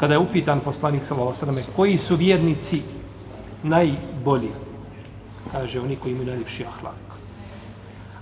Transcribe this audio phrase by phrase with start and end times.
[0.00, 2.82] kada je upitan poslanik sallallahu alejhi ve koji su vjernici
[3.62, 4.50] najbolji?
[5.52, 6.94] Kaže oni koji imaju najljepši ahlak.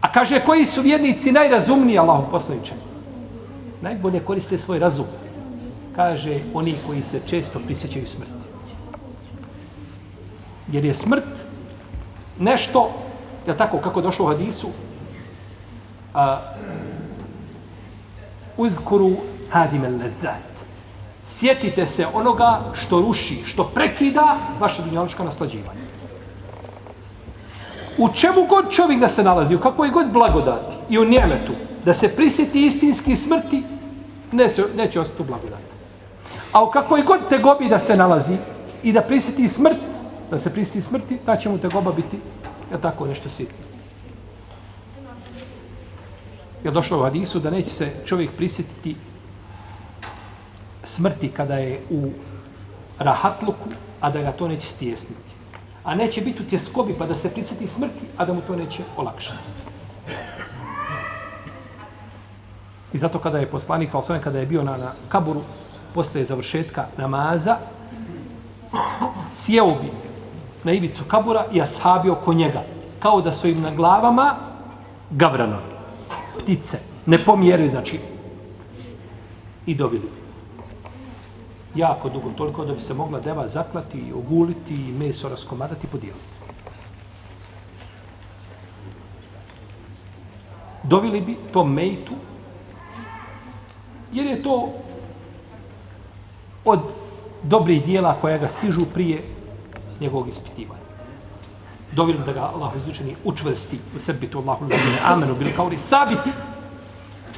[0.00, 1.98] A kaže koji su vjernici najrazumniji?
[1.98, 2.72] Allahu poslaniče?
[3.80, 5.06] najbolje koriste svoj razum.
[5.96, 8.46] Kaže oni koji se često prisjećaju smrti.
[10.72, 11.46] Jer je smrt
[12.38, 12.90] nešto
[13.46, 14.68] je tako kako došlo u hadisu?
[16.14, 16.40] A,
[18.56, 19.16] uzkuru
[19.50, 20.64] hadim al-ladzat
[21.26, 25.80] sjetite se onoga što ruši, što prekida vaše dunjaličko naslađivanje.
[27.98, 31.52] U čemu god čovjek da se nalazi, u kakvoj god blagodati i u njemetu,
[31.84, 33.62] da se prisjeti istinski smrti,
[34.32, 35.70] neće, neće ostati u blagodati.
[36.52, 38.36] A u kakvoj god te gobi da se nalazi
[38.82, 42.18] i da prisjeti smrt, da se prisjeti smrti, da će mu te goba biti
[42.72, 43.56] ja tako nešto sitno.
[46.64, 48.96] Je došlo u hadisu da neće se čovjek prisjetiti
[50.84, 52.10] smrti kada je u
[52.98, 53.68] rahatluku,
[54.00, 55.30] a da ga to neće stjesniti.
[55.84, 58.82] A neće biti u tjeskobi pa da se prisjeti smrti, a da mu to neće
[58.96, 59.38] olakšati.
[62.92, 65.40] I zato kada je poslanik, sal kada je bio na, na kaburu,
[65.94, 67.56] postaje završetka namaza,
[69.32, 69.90] sjeo bi
[70.64, 72.62] na ivicu kabura i ashabi oko njega.
[72.98, 74.34] Kao da su im na glavama
[75.10, 75.72] gavranovi,
[76.38, 76.78] ptice.
[77.06, 78.00] Ne pomjeraju, znači,
[79.66, 80.29] i dobili bi
[81.74, 85.90] jako dugo, toliko da bi se mogla deva zaklati i oguliti i meso raskomadati i
[85.90, 86.38] podijeliti.
[90.82, 92.12] Dovili bi to mejtu,
[94.12, 94.72] jer je to
[96.64, 96.80] od
[97.42, 99.22] dobrih dijela koja ga stižu prije
[100.00, 100.80] njegovog ispitivanja.
[101.92, 105.78] Dovili da ga Allah izlučeni učvrsti u sebi to Allahu ljubine amenu bili kao li
[105.78, 106.30] sabiti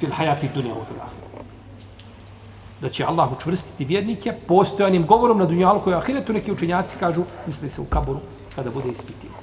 [0.00, 0.80] fil hajati dunja u
[2.80, 7.70] da će Allah učvrstiti vjernike postojanim govorom na dunjalku i ahiretu neki učenjaci kažu misli
[7.70, 8.20] se u kaburu
[8.54, 9.33] kada bude ispitivo.